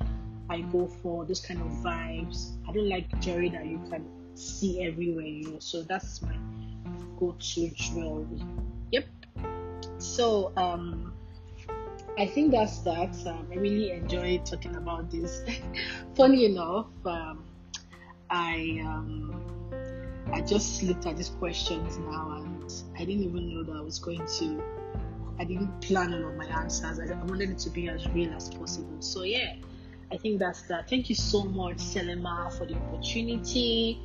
[0.48, 2.52] I go for, those kind of vibes.
[2.66, 5.58] I don't like jewelry that you can see everywhere, you know.
[5.58, 6.36] So that's my
[7.18, 8.42] go-to jewelry.
[8.90, 9.04] Yep.
[9.98, 11.13] So um
[12.16, 13.14] I think that's that.
[13.26, 15.42] Um, I really enjoyed talking about this.
[16.16, 17.44] Funny enough, um,
[18.30, 19.44] I um,
[20.32, 23.98] I just looked at these questions now, and I didn't even know that I was
[23.98, 24.62] going to.
[25.40, 27.00] I didn't plan all of my answers.
[27.00, 29.00] I, I wanted it to be as real as possible.
[29.00, 29.56] So yeah,
[30.12, 30.88] I think that's that.
[30.88, 34.00] Thank you so much, Selema, for the opportunity.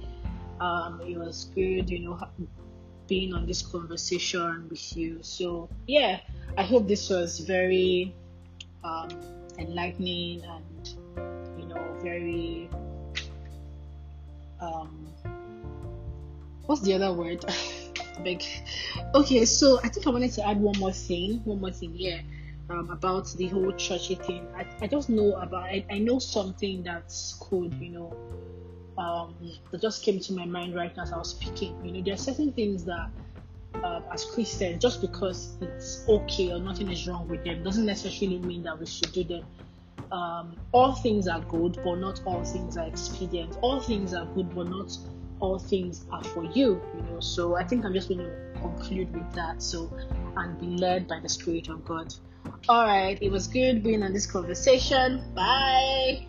[0.60, 2.20] Um, it was good, you know,
[3.10, 5.20] being on this conversation with you.
[5.22, 6.20] So, yeah,
[6.58, 8.16] I hope this was very
[8.84, 9.10] um,
[9.58, 10.90] enlightening and,
[11.58, 12.70] you know, very.
[14.62, 15.08] Um,
[16.66, 17.44] what's the other word?
[18.24, 18.44] Big.
[19.16, 21.42] Okay, so I think I wanted to add one more thing.
[21.46, 22.20] One more thing, yeah.
[22.70, 24.46] Um, about the whole churchy thing.
[24.56, 28.16] I, I just know about I, I know something that's could, you know,
[29.00, 29.36] um,
[29.72, 31.80] that just came to my mind right as I was speaking.
[31.86, 33.10] You know, there are certain things that,
[33.84, 38.40] uh, as Christians, just because it's okay or nothing is wrong with them, doesn't necessarily
[38.40, 39.44] mean that we should do them.
[40.12, 43.58] um, all things are good, but not all things are expedient.
[43.62, 44.92] All things are good, but not
[45.42, 46.84] all things are for you.
[46.94, 48.32] You know, so I think I'm just going to
[48.62, 49.62] conclude with that.
[49.62, 49.94] So,
[50.38, 52.14] and be led by the Spirit of God.
[52.70, 55.24] All right, it was good being on this conversation.
[55.36, 56.29] Bye.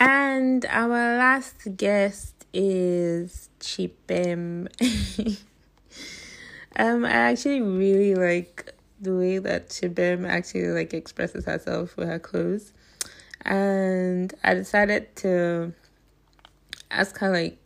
[0.00, 4.66] And our last guest is Chibem.
[6.76, 12.18] um, I actually really like the way that Chibem actually like expresses herself with her
[12.18, 12.72] clothes,
[13.42, 15.74] and I decided to
[16.90, 17.59] ask her like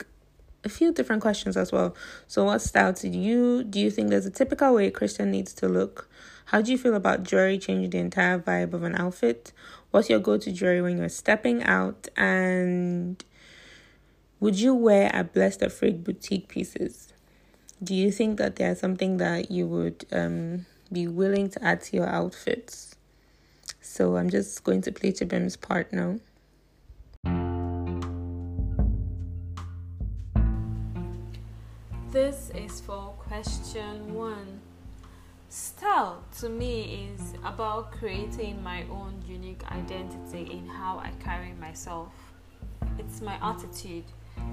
[0.65, 1.95] a few different questions as well.
[2.27, 3.79] So, what style did you do?
[3.79, 6.09] You think there's a typical way a Christian needs to look?
[6.45, 9.53] How do you feel about jewelry changing the entire vibe of an outfit?
[9.91, 12.07] What's your go to jewelry when you're stepping out?
[12.17, 13.23] And
[14.39, 17.13] would you wear a Blessed Afrique boutique pieces?
[17.83, 21.97] Do you think that there's something that you would um, be willing to add to
[21.97, 22.95] your outfits?
[23.81, 26.19] So I'm just going to play Chibem's part now.
[32.15, 34.61] This is for question one.
[35.49, 42.13] Style to me is about creating my own unique identity in how I carry myself.
[42.97, 44.05] It's my attitude,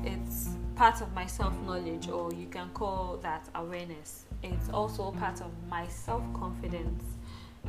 [0.02, 4.24] it's part of my self knowledge, or you can call that awareness.
[4.42, 7.04] It's also part of my self confidence.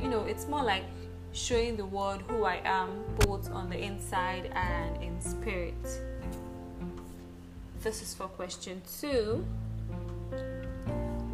[0.02, 0.86] You know, it's more like
[1.30, 5.86] showing the world who I am both on the inside and in spirit.
[7.80, 9.46] This is for question two.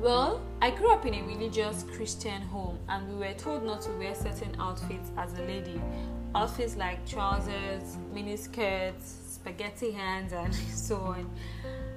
[0.01, 3.91] Well, I grew up in a religious Christian home and we were told not to
[3.93, 5.81] wear certain outfits as a lady.
[6.35, 11.31] Outfits like trousers, miniskirts, spaghetti hands, and so on.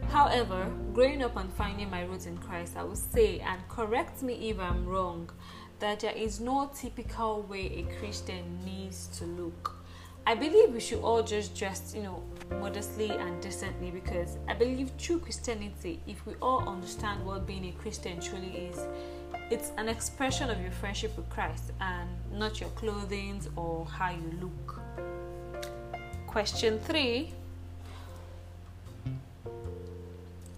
[0.10, 4.50] However, growing up and finding my roots in Christ, I would say, and correct me
[4.50, 5.30] if I'm wrong,
[5.80, 9.83] that there is no typical way a Christian needs to look.
[10.26, 14.96] I believe we should all just dress, you know, modestly and decently because I believe
[14.98, 18.80] true Christianity, if we all understand what being a Christian truly is,
[19.50, 24.40] it's an expression of your friendship with Christ and not your clothing or how you
[24.40, 24.80] look.
[26.26, 27.34] Question three.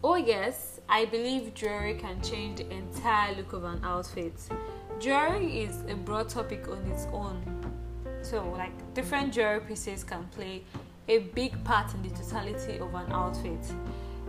[0.03, 4.39] Oh, yes, I believe jewelry can change the entire look of an outfit.
[4.99, 7.41] Jewelry is a broad topic on its own
[8.25, 10.63] so, like different jewelry pieces can play
[11.07, 13.59] a big part in the totality of an outfit.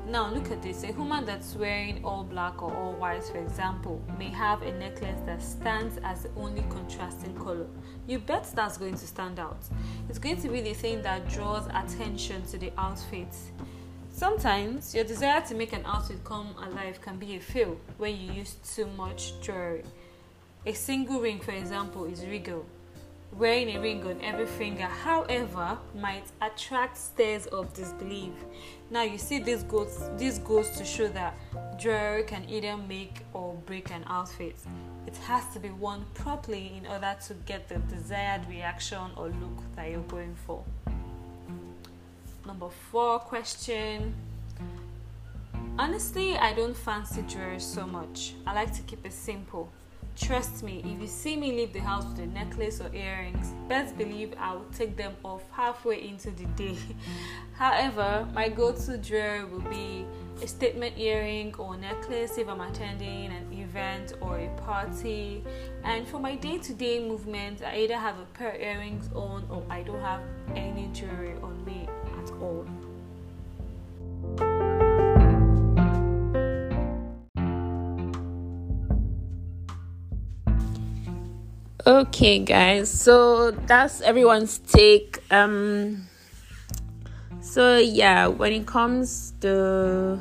[0.07, 4.01] Now, look at this a woman that's wearing all black or all white, for example,
[4.19, 7.67] may have a necklace that stands as the only contrasting color.
[8.07, 9.63] You bet that's going to stand out.
[10.09, 13.35] It's going to be the thing that draws attention to the outfit.
[14.13, 18.33] Sometimes your desire to make an outfit come alive can be a fail when you
[18.33, 19.83] use too much jewelry.
[20.67, 22.65] A single ring, for example, is regal
[23.33, 28.33] wearing a ring on every finger, however, might attract stares of disbelief.
[28.91, 31.35] Now you see this goes this goes to show that
[31.79, 34.57] jewelry can either make or break an outfit.
[35.07, 39.77] It has to be worn properly in order to get the desired reaction or look
[39.77, 40.65] that you're going for.
[42.47, 44.15] Number four question.
[45.79, 48.35] Honestly, I don't fancy jewelry so much.
[48.47, 49.71] I like to keep it simple.
[50.17, 53.99] Trust me, if you see me leave the house with a necklace or earrings, best
[53.99, 56.79] believe I will take them off halfway into the day.
[57.53, 60.07] However, my go to jewelry will be
[60.43, 65.45] a statement earring or necklace if I'm attending an event or a party.
[65.85, 69.47] And for my day to day movement, I either have a pair of earrings on
[69.51, 70.23] or I don't have
[70.55, 71.89] any jewelry on me
[72.19, 72.67] at all.
[81.87, 85.23] Okay, guys, so that's everyone's take.
[85.31, 86.09] Um,
[87.41, 90.21] so yeah, when it comes to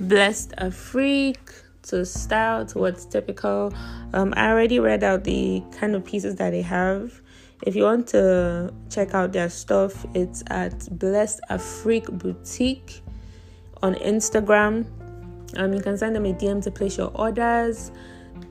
[0.00, 1.50] Blessed Afrique
[1.84, 3.72] to style to what's typical,
[4.12, 7.22] um, I already read out the kind of pieces that they have.
[7.62, 13.00] If you want to check out their stuff, it's at Blessed Afrique Boutique
[13.82, 14.84] on Instagram.
[15.56, 17.92] Um, you can send them a DM to place your orders.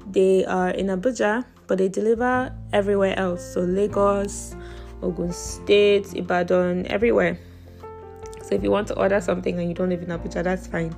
[0.09, 3.53] They are in Abuja but they deliver everywhere else.
[3.53, 4.55] So Lagos,
[5.01, 7.37] Ogun State, Ibadan, everywhere.
[8.41, 10.95] So if you want to order something and you don't live in Abuja, that's fine.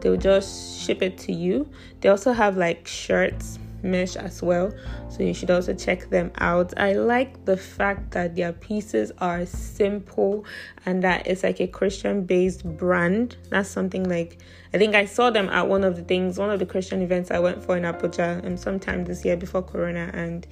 [0.00, 1.68] They'll just ship it to you.
[2.00, 4.72] They also have like shirts, mesh as well.
[5.08, 6.76] So you should also check them out.
[6.76, 10.44] I like the fact that their pieces are simple
[10.84, 13.36] and that it's like a Christian based brand.
[13.50, 14.38] That's something like
[14.74, 17.30] I think I saw them at one of the things, one of the Christian events
[17.30, 20.46] I went for in Abuja um, sometime this year before Corona, and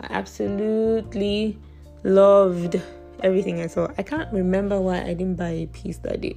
[0.00, 1.58] I absolutely
[2.02, 2.80] loved
[3.22, 3.88] everything I saw.
[3.96, 6.36] I can't remember why I didn't buy a piece that day.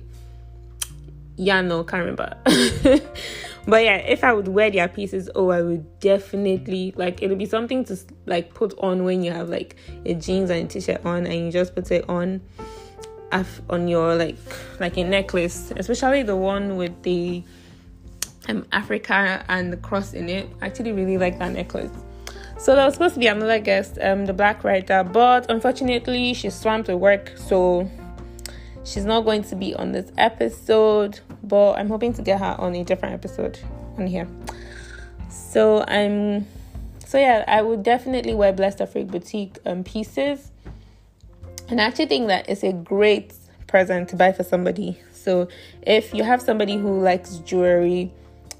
[1.36, 2.38] Yeah, no, can't remember.
[3.66, 7.46] but yeah, if I would wear their pieces, oh, I would definitely like it'll be
[7.46, 11.26] something to like put on when you have like a jeans and a t-shirt on,
[11.26, 12.42] and you just put it on
[13.70, 14.38] on your like
[14.80, 17.44] like a necklace, especially the one with the
[18.50, 20.48] um Africa and the cross in it.
[20.62, 21.92] I actually really like that necklace.
[22.58, 26.56] So there was supposed to be another guest, um, the black writer, but unfortunately she's
[26.56, 27.90] swamped with work, so
[28.86, 31.20] she's not going to be on this episode.
[31.44, 33.60] But I'm hoping to get her on a different episode
[33.98, 34.28] on here.
[35.30, 36.48] So I'm,
[37.06, 40.52] so yeah, I would definitely wear Blessed Afrique boutique um pieces,
[41.70, 43.34] and I actually think that it's a great
[43.68, 45.00] present to buy for somebody.
[45.12, 45.48] So
[45.82, 48.12] if you have somebody who likes jewelry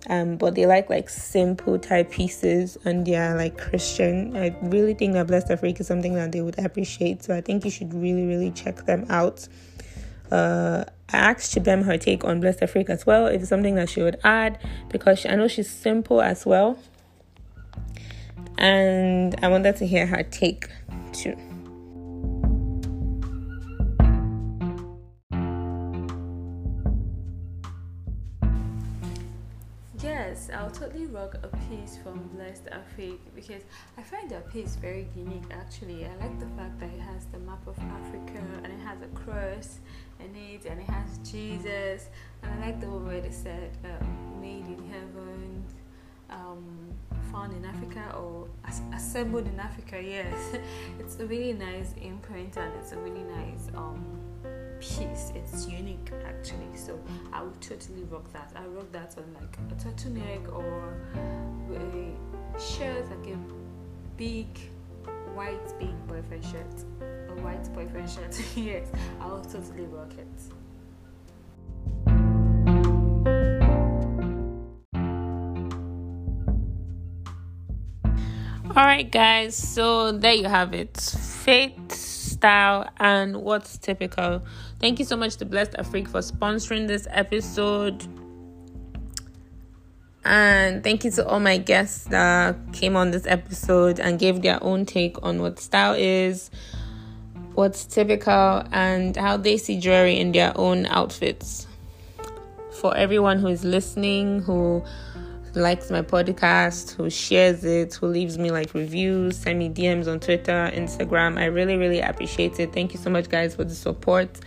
[0.10, 4.36] um, but they like like simple type pieces and they're like Christian.
[4.36, 7.24] I really think that Blessed Afrique is something that they would appreciate.
[7.24, 9.48] So I think you should really, really check them out.
[10.32, 13.90] Uh, I asked Chibem her take on Blessed Afrique as well, if it's something that
[13.90, 14.60] she would add,
[14.90, 16.78] because she, I know she's simple as well.
[18.58, 20.68] And I wanted to hear her take
[21.12, 21.38] too.
[31.32, 33.64] A piece from Blessed Afrique because
[33.98, 36.06] I find that piece very unique actually.
[36.06, 39.08] I like the fact that it has the map of Africa and it has a
[39.08, 39.80] cross
[40.20, 42.10] in it and it has Jesus
[42.42, 45.64] and I like the where they said um, made in heaven,
[46.30, 46.94] um,
[47.32, 48.48] found in Africa or
[48.94, 50.02] assembled in Africa.
[50.02, 50.58] Yes,
[51.00, 54.23] it's a really nice imprint and it's a really nice um,
[54.84, 55.32] piece.
[55.34, 56.76] It's unique actually.
[56.76, 57.00] So
[57.32, 58.52] I would totally rock that.
[58.56, 60.98] I rock that on like a turtleneck or
[61.74, 63.38] a shirt, like a
[64.18, 64.48] big
[65.34, 66.76] white big boyfriend shirt.
[67.02, 68.38] A white boyfriend shirt.
[68.56, 68.88] yes,
[69.22, 70.28] I would totally rock it.
[78.76, 79.56] All right, guys.
[79.56, 80.98] So there you have it.
[80.98, 84.44] Faith style and what's typical.
[84.80, 88.06] Thank you so much to Blessed Afrique for sponsoring this episode.
[90.26, 94.62] And thank you to all my guests that came on this episode and gave their
[94.64, 96.50] own take on what style is,
[97.54, 101.68] what's typical, and how they see jewelry in their own outfits.
[102.80, 104.84] For everyone who is listening, who
[105.56, 110.20] likes my podcast, who shares it, who leaves me like reviews, send me DMs on
[110.20, 111.38] Twitter, Instagram.
[111.38, 112.74] I really, really appreciate it.
[112.74, 114.40] Thank you so much, guys, for the support.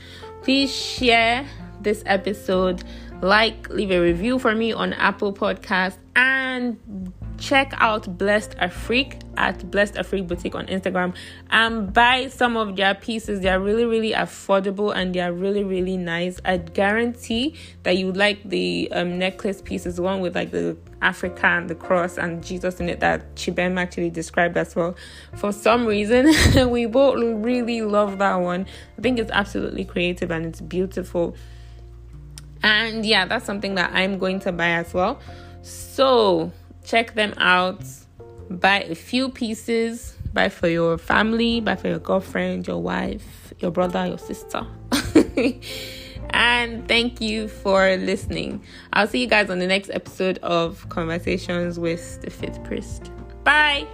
[0.43, 1.47] Please share
[1.81, 2.83] this episode,
[3.21, 9.71] like, leave a review for me on Apple Podcast, and check out Blessed Afrique at
[9.71, 11.15] Blessed Afrique Boutique on Instagram
[11.51, 13.41] and buy some of their pieces.
[13.41, 16.41] They are really, really affordable and they are really, really nice.
[16.45, 21.69] I guarantee that you like the um, necklace pieces, one with like the Africa and
[21.69, 24.97] the cross and Jesus in it that Chibem actually described as well.
[25.35, 26.33] For some reason,
[26.71, 28.67] we both really love that one.
[28.99, 31.37] I think it's absolutely creative and it's beautiful.
[32.63, 35.21] And yeah, that's something that I'm going to buy as well.
[35.63, 36.53] So
[36.85, 37.85] check them out.
[38.49, 40.17] Buy a few pieces.
[40.33, 44.67] Buy for your family, buy for your girlfriend, your wife, your brother, your sister.
[46.31, 48.63] and thank you for listening.
[48.93, 53.11] I'll see you guys on the next episode of Conversations with the Fifth Priest.
[53.45, 53.87] Bye.